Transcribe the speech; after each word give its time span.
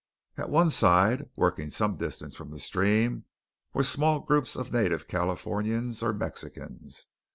At 0.35 0.49
one 0.49 0.71
side 0.71 1.29
working 1.35 1.69
some 1.69 1.95
distance 1.95 2.35
from 2.35 2.49
the 2.49 2.57
stream 2.57 3.25
were 3.71 3.83
small 3.83 4.19
groups 4.19 4.55
of 4.55 4.73
native 4.73 5.07
Californians 5.07 6.01
or 6.01 6.11
Mexicans. 6.11 7.05